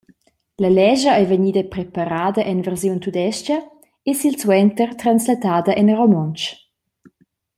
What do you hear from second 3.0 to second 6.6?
tudestga e silsuenter translatada en romontsch.